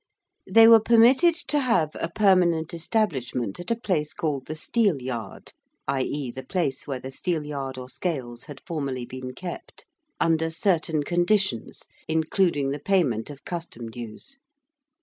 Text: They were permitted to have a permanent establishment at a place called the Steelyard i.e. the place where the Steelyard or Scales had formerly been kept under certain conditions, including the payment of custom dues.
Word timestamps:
They 0.49 0.67
were 0.67 0.79
permitted 0.79 1.35
to 1.49 1.59
have 1.59 1.91
a 1.93 2.09
permanent 2.09 2.73
establishment 2.73 3.59
at 3.59 3.69
a 3.69 3.75
place 3.75 4.15
called 4.15 4.47
the 4.47 4.55
Steelyard 4.55 5.51
i.e. 5.87 6.31
the 6.31 6.41
place 6.41 6.87
where 6.87 6.99
the 6.99 7.11
Steelyard 7.11 7.77
or 7.77 7.87
Scales 7.87 8.45
had 8.45 8.63
formerly 8.65 9.05
been 9.05 9.35
kept 9.35 9.85
under 10.19 10.49
certain 10.49 11.03
conditions, 11.03 11.83
including 12.07 12.71
the 12.71 12.79
payment 12.79 13.29
of 13.29 13.45
custom 13.45 13.91
dues. 13.91 14.39